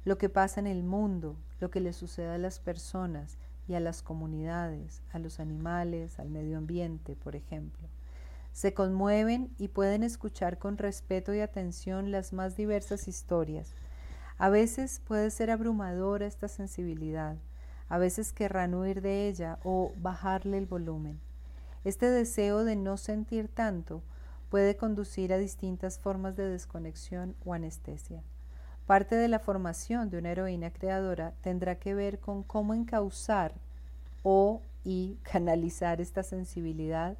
lo 0.07 0.17
que 0.17 0.29
pasa 0.29 0.61
en 0.61 0.67
el 0.67 0.83
mundo, 0.83 1.35
lo 1.59 1.69
que 1.69 1.81
le 1.81 1.91
sucede 1.91 2.29
a 2.29 2.37
las 2.37 2.61
personas 2.61 3.37
y 3.67 3.73
a 3.73 3.81
las 3.81 4.01
comunidades, 4.01 5.01
a 5.11 5.19
los 5.19 5.41
animales, 5.41 6.17
al 6.17 6.29
medio 6.29 6.57
ambiente, 6.57 7.17
por 7.17 7.35
ejemplo. 7.35 7.89
Se 8.53 8.73
conmueven 8.73 9.53
y 9.57 9.67
pueden 9.67 10.03
escuchar 10.03 10.59
con 10.59 10.77
respeto 10.77 11.33
y 11.33 11.41
atención 11.41 12.09
las 12.09 12.31
más 12.31 12.55
diversas 12.55 13.09
historias. 13.09 13.75
A 14.37 14.47
veces 14.47 15.01
puede 15.05 15.29
ser 15.29 15.51
abrumadora 15.51 16.25
esta 16.25 16.47
sensibilidad, 16.47 17.35
a 17.89 17.97
veces 17.97 18.31
querrán 18.31 18.75
huir 18.75 19.01
de 19.01 19.27
ella 19.27 19.59
o 19.65 19.91
bajarle 19.97 20.57
el 20.57 20.67
volumen. 20.67 21.19
Este 21.83 22.09
deseo 22.09 22.63
de 22.63 22.77
no 22.77 22.95
sentir 22.95 23.49
tanto 23.49 24.03
puede 24.49 24.77
conducir 24.77 25.33
a 25.33 25.37
distintas 25.37 25.99
formas 25.99 26.37
de 26.37 26.47
desconexión 26.47 27.35
o 27.43 27.53
anestesia. 27.53 28.23
Parte 28.88 29.15
de 29.15 29.27
la 29.27 29.39
formación 29.39 30.10
de 30.10 30.17
una 30.17 30.32
heroína 30.32 30.72
creadora 30.72 31.34
tendrá 31.41 31.75
que 31.75 31.94
ver 31.94 32.20
con 32.20 32.41
cómo 32.41 32.74
encauzar 32.74 33.53
o 34.24 34.62
y 34.86 35.17
canalizar 35.24 36.00
esta 36.00 36.24
sensibilidad 36.24 37.17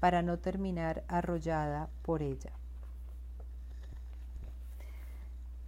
para 0.00 0.22
no 0.22 0.38
terminar 0.38 1.04
arrollada 1.08 1.90
por 2.00 2.22
ella. 2.22 2.52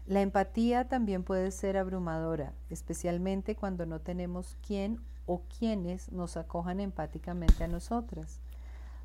La 0.06 0.22
empatía 0.22 0.88
también 0.88 1.22
puede 1.22 1.50
ser 1.50 1.76
abrumadora, 1.76 2.54
especialmente 2.70 3.54
cuando 3.54 3.84
no 3.84 4.00
tenemos 4.00 4.56
quién 4.66 5.00
o 5.26 5.42
quienes 5.58 6.10
nos 6.10 6.38
acojan 6.38 6.80
empáticamente 6.80 7.62
a 7.62 7.68
nosotras. 7.68 8.40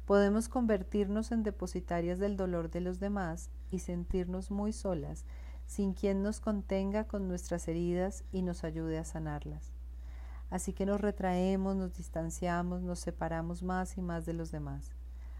Podemos 0.05 0.47
convertirnos 0.47 1.33
en 1.33 1.43
depositarias 1.43 2.19
del 2.19 2.37
dolor 2.37 2.71
de 2.71 2.79
los 2.79 3.01
demás 3.01 3.49
y 3.69 3.79
sentirnos 3.79 4.49
muy 4.49 4.71
solas, 4.71 5.25
sin 5.67 5.93
quien 5.93 6.23
nos 6.23 6.39
contenga 6.39 7.03
con 7.03 7.27
nuestras 7.27 7.67
heridas 7.67 8.23
y 8.31 8.41
nos 8.41 8.63
ayude 8.63 8.97
a 8.97 9.03
sanarlas. 9.03 9.73
Así 10.49 10.73
que 10.73 10.85
nos 10.85 11.01
retraemos, 11.01 11.75
nos 11.75 11.95
distanciamos, 11.97 12.81
nos 12.81 12.99
separamos 12.99 13.61
más 13.63 13.97
y 13.97 14.01
más 14.01 14.25
de 14.25 14.33
los 14.33 14.49
demás. 14.49 14.91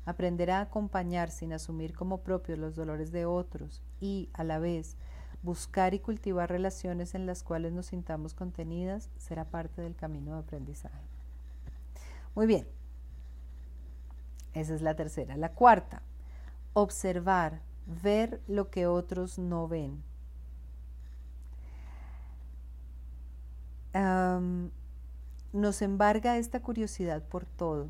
Aprender 0.05 0.51
a 0.51 0.62
acompañar 0.62 1.31
sin 1.31 1.53
asumir 1.53 1.96
como 1.96 2.19
propios 2.19 2.60
los 2.60 2.75
dolores 2.75 3.12
de 3.12 3.25
otros 3.25 3.81
y, 4.00 4.29
a 4.34 4.43
la 4.43 4.60
vez, 4.60 4.98
buscar 5.43 5.93
y 5.93 6.00
cultivar 6.00 6.50
relaciones 6.50 7.15
en 7.15 7.25
las 7.25 7.43
cuales 7.43 7.72
nos 7.72 7.88
sintamos 7.88 8.34
contenidas 8.34 9.10
será 9.17 9.46
parte 9.46 9.81
del 9.81 9.96
camino 9.96 10.34
de 10.34 10.39
aprendizaje. 10.39 11.07
Muy 12.36 12.48
bien, 12.48 12.67
esa 14.53 14.75
es 14.75 14.81
la 14.81 14.96
tercera. 14.96 15.38
La 15.38 15.53
cuarta, 15.53 16.01
observar, 16.74 17.62
ver 18.03 18.41
lo 18.48 18.69
que 18.69 18.88
otros 18.88 19.39
no 19.39 19.67
ven. 19.67 20.03
Nos 25.54 25.82
embarga 25.82 26.38
esta 26.38 26.62
curiosidad 26.62 27.24
por 27.24 27.46
todo, 27.46 27.89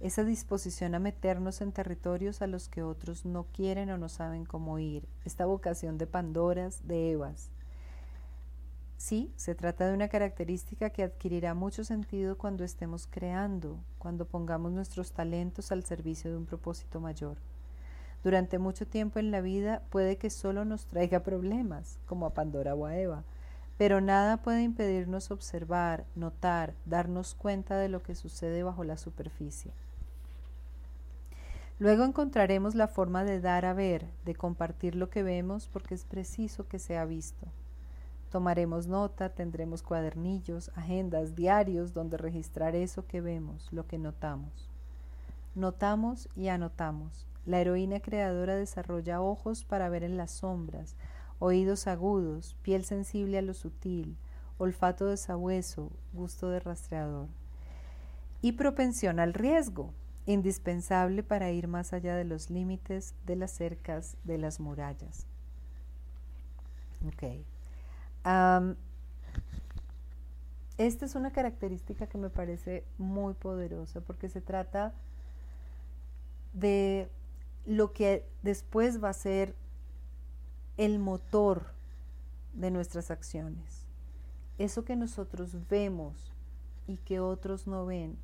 esa 0.00 0.24
disposición 0.24 0.94
a 0.94 0.98
meternos 0.98 1.60
en 1.60 1.72
territorios 1.72 2.40
a 2.40 2.46
los 2.46 2.68
que 2.68 2.82
otros 2.82 3.24
no 3.24 3.44
quieren 3.52 3.90
o 3.90 3.98
no 3.98 4.08
saben 4.08 4.44
cómo 4.44 4.78
ir, 4.78 5.06
esta 5.24 5.44
vocación 5.46 5.98
de 5.98 6.06
Pandoras, 6.06 6.86
de 6.86 7.12
Evas. 7.12 7.50
Sí, 8.96 9.32
se 9.36 9.54
trata 9.54 9.88
de 9.88 9.94
una 9.94 10.08
característica 10.08 10.90
que 10.90 11.02
adquirirá 11.02 11.54
mucho 11.54 11.84
sentido 11.84 12.36
cuando 12.36 12.64
estemos 12.64 13.06
creando, 13.06 13.78
cuando 13.98 14.26
pongamos 14.26 14.72
nuestros 14.72 15.12
talentos 15.12 15.72
al 15.72 15.84
servicio 15.84 16.30
de 16.30 16.36
un 16.36 16.44
propósito 16.44 17.00
mayor. 17.00 17.38
Durante 18.22 18.58
mucho 18.58 18.86
tiempo 18.86 19.18
en 19.18 19.30
la 19.30 19.40
vida 19.40 19.82
puede 19.88 20.18
que 20.18 20.28
solo 20.28 20.66
nos 20.66 20.84
traiga 20.84 21.20
problemas, 21.20 21.98
como 22.04 22.26
a 22.26 22.34
Pandora 22.34 22.74
o 22.74 22.84
a 22.84 22.98
Eva, 22.98 23.24
pero 23.80 24.02
nada 24.02 24.36
puede 24.36 24.62
impedirnos 24.62 25.30
observar, 25.30 26.04
notar, 26.14 26.74
darnos 26.84 27.34
cuenta 27.34 27.78
de 27.78 27.88
lo 27.88 28.02
que 28.02 28.14
sucede 28.14 28.62
bajo 28.62 28.84
la 28.84 28.98
superficie. 28.98 29.72
Luego 31.78 32.04
encontraremos 32.04 32.74
la 32.74 32.88
forma 32.88 33.24
de 33.24 33.40
dar 33.40 33.64
a 33.64 33.72
ver, 33.72 34.04
de 34.26 34.34
compartir 34.34 34.96
lo 34.96 35.08
que 35.08 35.22
vemos 35.22 35.66
porque 35.72 35.94
es 35.94 36.04
preciso 36.04 36.68
que 36.68 36.78
sea 36.78 37.06
visto. 37.06 37.46
Tomaremos 38.30 38.86
nota, 38.86 39.30
tendremos 39.30 39.82
cuadernillos, 39.82 40.70
agendas, 40.76 41.34
diarios 41.34 41.94
donde 41.94 42.18
registrar 42.18 42.76
eso 42.76 43.06
que 43.06 43.22
vemos, 43.22 43.72
lo 43.72 43.86
que 43.86 43.96
notamos. 43.96 44.68
Notamos 45.54 46.28
y 46.36 46.48
anotamos. 46.48 47.26
La 47.46 47.62
heroína 47.62 48.00
creadora 48.00 48.56
desarrolla 48.56 49.22
ojos 49.22 49.64
para 49.64 49.88
ver 49.88 50.04
en 50.04 50.18
las 50.18 50.32
sombras, 50.32 50.96
oídos 51.40 51.88
agudos, 51.88 52.56
piel 52.62 52.84
sensible 52.84 53.38
a 53.38 53.42
lo 53.42 53.54
sutil, 53.54 54.16
olfato 54.58 55.06
de 55.06 55.16
sabueso, 55.16 55.90
gusto 56.12 56.50
de 56.50 56.60
rastreador. 56.60 57.28
Y 58.42 58.52
propensión 58.52 59.18
al 59.18 59.34
riesgo, 59.34 59.92
indispensable 60.26 61.22
para 61.22 61.50
ir 61.50 61.66
más 61.66 61.92
allá 61.92 62.14
de 62.14 62.24
los 62.24 62.50
límites 62.50 63.14
de 63.26 63.36
las 63.36 63.50
cercas 63.50 64.16
de 64.24 64.38
las 64.38 64.60
murallas. 64.60 65.26
Esta 70.76 71.04
es 71.06 71.14
una 71.14 71.32
característica 71.32 72.06
que 72.06 72.18
me 72.18 72.30
parece 72.30 72.84
muy 72.98 73.34
poderosa 73.34 74.00
porque 74.02 74.28
se 74.28 74.40
trata 74.40 74.94
de 76.52 77.08
lo 77.66 77.92
que 77.92 78.26
después 78.42 79.02
va 79.02 79.10
a 79.10 79.14
ser 79.14 79.54
el 80.76 80.98
motor 80.98 81.66
de 82.54 82.70
nuestras 82.70 83.10
acciones. 83.10 83.86
Eso 84.58 84.84
que 84.84 84.96
nosotros 84.96 85.56
vemos 85.68 86.32
y 86.86 86.96
que 86.98 87.20
otros 87.20 87.66
no 87.66 87.86
ven. 87.86 88.18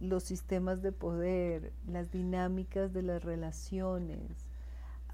los 0.00 0.24
sistemas 0.24 0.82
de 0.82 0.92
poder, 0.92 1.72
las 1.86 2.10
dinámicas 2.10 2.92
de 2.92 3.02
las 3.02 3.24
relaciones, 3.24 4.44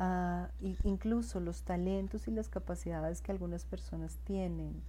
uh, 0.01 0.47
incluso 0.83 1.39
los 1.39 1.63
talentos 1.63 2.27
y 2.27 2.33
las 2.33 2.49
capacidades 2.49 3.21
que 3.21 3.31
algunas 3.31 3.65
personas 3.65 4.19
tienen, 4.25 4.83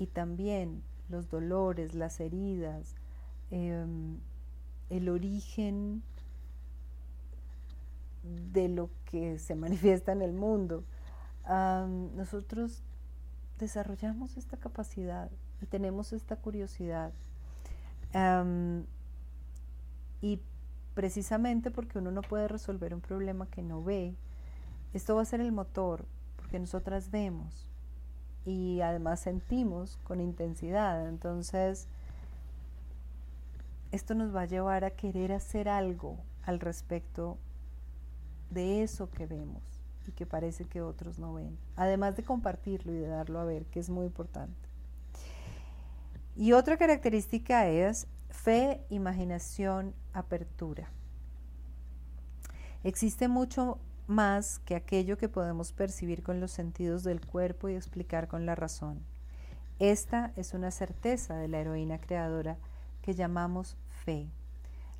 y 0.00 0.06
también 0.06 0.82
los 1.10 1.28
dolores, 1.28 1.94
las 1.94 2.18
heridas, 2.18 2.96
em, 3.50 4.18
el 4.88 5.08
origen 5.08 6.02
de 8.22 8.68
lo 8.68 8.90
que 9.04 9.38
se 9.38 9.54
manifiesta 9.54 10.12
en 10.12 10.22
el 10.22 10.32
mundo. 10.32 10.84
nosotros 12.14 12.82
desarrollamos 13.58 14.36
esta 14.36 14.56
capacidad 14.56 15.30
y 15.60 15.66
tenemos 15.66 16.12
esta 16.12 16.36
curiosidad. 16.36 17.12
y 20.22 20.40
precisamente 20.94 21.70
porque 21.70 21.98
uno 21.98 22.10
no 22.10 22.22
puede 22.22 22.48
resolver 22.48 22.94
un 22.94 23.00
problema 23.00 23.46
que 23.46 23.62
no 23.62 23.82
ve, 23.82 24.14
esto 24.92 25.14
va 25.14 25.22
a 25.22 25.24
ser 25.24 25.40
el 25.40 25.52
motor, 25.52 26.04
porque 26.36 26.58
nosotras 26.58 27.10
vemos 27.10 27.70
y 28.44 28.80
además 28.80 29.20
sentimos 29.20 29.98
con 30.04 30.20
intensidad. 30.20 31.08
Entonces, 31.08 31.86
esto 33.92 34.14
nos 34.14 34.34
va 34.34 34.42
a 34.42 34.46
llevar 34.46 34.84
a 34.84 34.90
querer 34.90 35.32
hacer 35.32 35.68
algo 35.68 36.18
al 36.44 36.60
respecto 36.60 37.38
de 38.50 38.82
eso 38.82 39.10
que 39.10 39.26
vemos 39.26 39.62
y 40.06 40.12
que 40.12 40.26
parece 40.26 40.64
que 40.64 40.82
otros 40.82 41.18
no 41.18 41.34
ven, 41.34 41.58
además 41.76 42.16
de 42.16 42.24
compartirlo 42.24 42.92
y 42.92 42.98
de 42.98 43.06
darlo 43.06 43.38
a 43.38 43.44
ver, 43.44 43.66
que 43.66 43.80
es 43.80 43.90
muy 43.90 44.06
importante. 44.06 44.68
Y 46.36 46.52
otra 46.52 46.76
característica 46.76 47.68
es 47.68 48.06
fe, 48.30 48.84
imaginación, 48.88 49.94
apertura. 50.12 50.90
Existe 52.82 53.28
mucho 53.28 53.78
más 54.06 54.58
que 54.60 54.74
aquello 54.74 55.18
que 55.18 55.28
podemos 55.28 55.72
percibir 55.72 56.22
con 56.22 56.40
los 56.40 56.50
sentidos 56.50 57.04
del 57.04 57.20
cuerpo 57.20 57.68
y 57.68 57.74
explicar 57.74 58.26
con 58.26 58.46
la 58.46 58.54
razón. 58.54 59.00
Esta 59.78 60.32
es 60.36 60.54
una 60.54 60.70
certeza 60.70 61.36
de 61.36 61.48
la 61.48 61.58
heroína 61.60 61.98
creadora 61.98 62.58
que 63.02 63.14
llamamos 63.14 63.76
fe. 64.04 64.28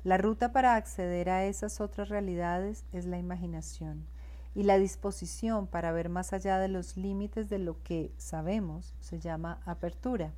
La 0.03 0.17
ruta 0.17 0.51
para 0.51 0.75
acceder 0.75 1.29
a 1.29 1.45
esas 1.45 1.79
otras 1.79 2.09
realidades 2.09 2.85
es 2.91 3.05
la 3.05 3.19
imaginación 3.19 4.03
y 4.55 4.63
la 4.63 4.79
disposición 4.79 5.67
para 5.67 5.91
ver 5.91 6.09
más 6.09 6.33
allá 6.33 6.57
de 6.57 6.69
los 6.69 6.97
límites 6.97 7.49
de 7.49 7.59
lo 7.59 7.81
que 7.83 8.11
sabemos 8.17 8.95
se 8.99 9.19
llama 9.19 9.61
apertura. 9.63 10.33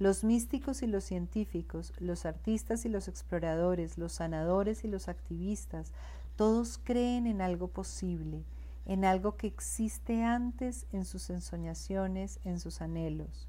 Los 0.00 0.24
místicos 0.24 0.82
y 0.82 0.88
los 0.88 1.04
científicos, 1.04 1.92
los 1.98 2.26
artistas 2.26 2.84
y 2.84 2.88
los 2.88 3.06
exploradores, 3.06 3.98
los 3.98 4.12
sanadores 4.12 4.82
y 4.82 4.88
los 4.88 5.08
activistas, 5.08 5.92
todos 6.34 6.78
creen 6.82 7.28
en 7.28 7.40
algo 7.40 7.68
posible, 7.68 8.42
en 8.84 9.04
algo 9.04 9.36
que 9.36 9.46
existe 9.46 10.24
antes 10.24 10.86
en 10.92 11.04
sus 11.04 11.30
ensoñaciones, 11.30 12.40
en 12.44 12.58
sus 12.58 12.80
anhelos. 12.80 13.48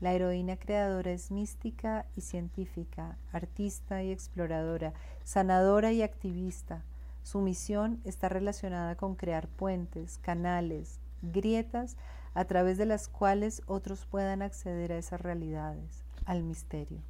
La 0.00 0.12
heroína 0.12 0.56
creadora 0.56 1.10
es 1.10 1.30
mística 1.30 2.04
y 2.16 2.20
científica, 2.20 3.16
artista 3.32 4.02
y 4.02 4.12
exploradora, 4.12 4.92
sanadora 5.24 5.90
y 5.92 6.02
activista. 6.02 6.82
Su 7.22 7.40
misión 7.40 8.00
está 8.04 8.28
relacionada 8.28 8.96
con 8.96 9.14
crear 9.14 9.48
puentes, 9.48 10.18
canales, 10.18 11.00
grietas 11.22 11.96
a 12.34 12.44
través 12.44 12.76
de 12.76 12.84
las 12.84 13.08
cuales 13.08 13.62
otros 13.66 14.04
puedan 14.04 14.42
acceder 14.42 14.92
a 14.92 14.98
esas 14.98 15.20
realidades, 15.20 16.04
al 16.26 16.42
misterio. 16.42 17.00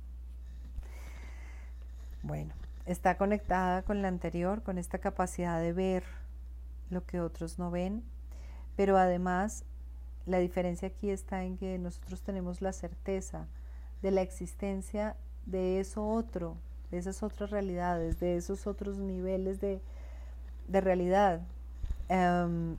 Bueno, 2.22 2.54
está 2.86 3.16
conectada 3.16 3.82
con 3.82 4.00
la 4.00 4.08
anterior, 4.08 4.62
con 4.62 4.78
esta 4.78 4.98
capacidad 4.98 5.60
de 5.60 5.72
ver 5.72 6.04
lo 6.90 7.04
que 7.04 7.20
otros 7.20 7.58
no 7.58 7.72
ven, 7.72 8.04
pero 8.76 8.96
además 8.96 9.64
la 10.26 10.38
diferencia 10.38 10.88
aquí 10.88 11.10
está 11.10 11.44
en 11.44 11.56
que 11.56 11.78
nosotros 11.78 12.20
tenemos 12.20 12.60
la 12.60 12.72
certeza 12.72 13.46
de 14.02 14.10
la 14.10 14.22
existencia 14.22 15.16
de 15.46 15.80
eso 15.80 16.06
otro, 16.06 16.56
de 16.90 16.98
esas 16.98 17.22
otras 17.22 17.50
realidades, 17.50 18.18
de 18.18 18.36
esos 18.36 18.66
otros 18.66 18.98
niveles 18.98 19.60
de, 19.60 19.80
realidad. 20.68 21.40
Em, 22.08 22.76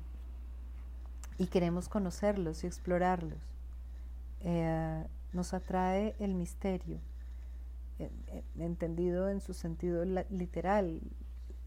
y 1.38 1.48
queremos 1.48 1.88
conocerlos 1.88 2.64
y 2.64 2.68
explorarlos. 2.68 3.40
Eh, 4.42 5.04
nos 5.34 5.54
atrae 5.54 6.16
el 6.20 6.34
misterio, 6.34 7.00
entendido 8.60 9.30
en 9.30 9.40
su 9.40 9.54
sentido 9.54 10.04
literal. 10.30 11.00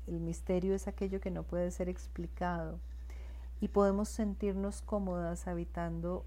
El 0.07 0.21
misterio 0.21 0.75
es 0.75 0.89
aquello 0.89 1.21
que 1.21 1.31
no 1.31 1.43
puede 1.43 1.71
ser 1.71 1.89
explicado 1.89 2.79
y 3.61 3.69
podemos 3.69 4.09
sentirnos 4.09 4.83
cómodas 4.83 5.47
habitando 5.47 6.25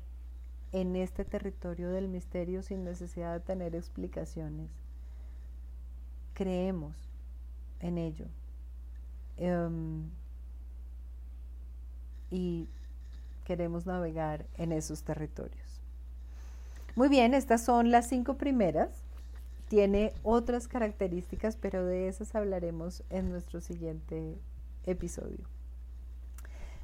en 0.71 0.95
este 0.95 1.25
territorio 1.25 1.89
del 1.89 2.07
misterio 2.07 2.63
sin 2.63 2.83
necesidad 2.83 3.33
de 3.33 3.39
tener 3.39 3.75
explicaciones. 3.75 4.69
Creemos 6.33 6.95
en 7.79 7.97
ello. 7.97 8.25
Em, 9.37 10.09
y 12.29 12.67
queremos 13.45 13.85
navegar 13.85 14.45
en 14.55 14.71
esos 14.71 15.03
territorios. 15.03 15.81
Muy 16.95 17.09
bien, 17.09 17.33
estas 17.33 17.63
son 17.63 17.91
las 17.91 18.07
cinco 18.07 18.35
primeras. 18.35 18.89
Tiene 19.69 20.13
otras 20.23 20.67
características, 20.67 21.55
pero 21.55 21.85
de 21.85 22.07
esas 22.07 22.35
hablaremos 22.35 23.03
en 23.09 23.29
nuestro 23.29 23.61
siguiente 23.61 24.37
episodio. 24.85 25.45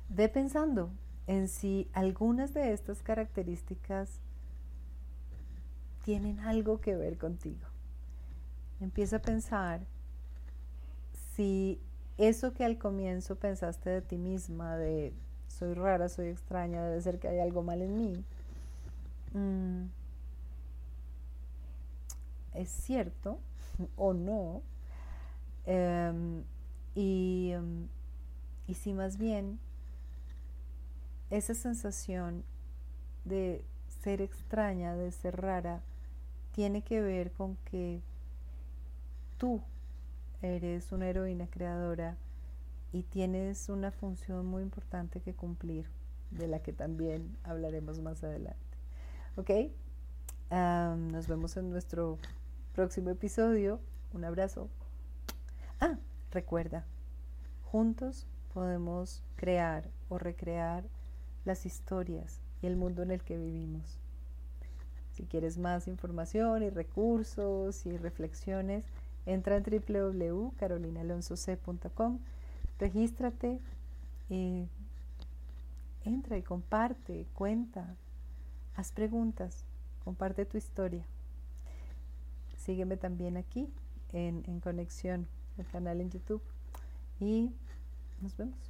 Ve 0.10 0.28
pensando 0.28 0.90
en 1.28 1.48
si 1.48 1.88
algunas 1.94 2.54
de 2.54 2.74
estas 2.74 3.04
características 3.04 4.20
tienen 6.04 6.40
algo 6.40 6.82
que 6.82 6.96
ver 6.96 7.18
contigo. 7.18 7.68
Empieza 8.82 9.18
a 9.18 9.22
pensar 9.22 9.82
si 11.36 11.80
eso 12.18 12.54
que 12.54 12.66
al 12.66 12.78
comienzo 12.78 13.36
pensaste 13.36 13.90
de 13.90 14.02
ti 14.02 14.18
misma, 14.18 14.76
de 14.76 15.14
soy 15.48 15.74
rara, 15.74 16.10
soy 16.10 16.28
extraña, 16.30 16.84
debe 16.84 17.02
ser 17.02 17.20
que 17.20 17.28
hay 17.28 17.40
algo 17.40 17.62
mal 17.62 17.82
en 17.82 17.98
mí, 17.98 18.24
mm, 19.34 19.84
es 22.56 22.70
cierto 22.70 23.40
o 23.96 24.14
no. 24.14 24.62
Em, 25.66 26.44
y, 26.96 27.52
em, 27.54 27.88
y 28.68 28.74
si 28.74 28.94
más 28.94 29.18
bien 29.18 29.60
esa 31.30 31.54
sensación 31.54 32.44
de 33.26 33.64
ser 34.02 34.22
extraña, 34.22 34.96
de 34.96 35.12
ser 35.12 35.42
rara, 35.42 35.82
tiene 36.54 36.82
que 36.82 37.02
ver 37.02 37.32
con 37.32 37.58
que 37.66 38.02
tú 39.38 39.62
eres 40.42 40.92
una 40.92 41.08
heroína 41.08 41.48
creadora 41.48 42.18
y 42.92 43.04
tienes 43.04 43.70
una 43.70 43.92
función 43.92 44.46
muy 44.46 44.64
importante 44.64 45.22
que 45.22 45.34
cumplir, 45.34 45.86
de 46.32 46.48
la 46.48 46.60
que 46.60 46.74
también 46.74 47.38
hablaremos 47.44 48.00
más 48.00 48.24
adelante. 48.24 48.60
¿Ok? 49.36 49.52
nos 50.52 51.28
vemos 51.28 51.56
en 51.58 51.70
nuestro 51.70 52.18
próximo 52.74 53.12
episodio. 53.12 53.80
Un 54.14 54.26
abrazo. 54.26 54.68
Ah, 55.80 55.98
recuerda, 56.32 56.86
juntos 57.64 58.26
podemos 58.54 59.22
crear 59.36 59.88
o 60.10 60.18
recrear 60.18 60.84
las 61.50 61.66
historias 61.66 62.40
y 62.62 62.68
el 62.68 62.78
mundo 62.78 63.02
en 63.02 63.10
el 63.10 63.24
que 63.24 63.38
vivimos. 63.38 63.98
Si 65.14 65.24
quieres 65.24 65.58
más 65.58 65.88
información 65.88 66.62
y 66.62 66.70
recursos 66.70 67.88
y 67.88 67.98
reflexiones, 67.98 68.86
entra 69.26 69.58
en 69.58 69.64
www.carolinalonsoc.com, 69.64 72.20
regístrate, 72.78 73.60
y 74.30 74.68
entra 76.06 76.38
y 76.38 76.44
comparte, 76.44 77.26
cuenta, 77.34 77.96
haz 78.76 78.92
preguntas, 78.92 79.66
comparte 80.04 80.46
tu 80.46 80.58
historia. 80.58 81.04
Sígueme 82.58 82.96
también 82.96 83.38
aquí 83.38 83.68
en, 84.14 84.44
en 84.46 84.60
Conexión, 84.60 85.28
el 85.58 85.66
canal 85.66 86.00
en 86.00 86.12
YouTube. 86.12 86.44
Y 87.20 87.52
nos 88.22 88.38
vemos. 88.38 88.70